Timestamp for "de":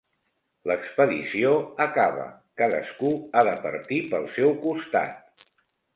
3.49-3.55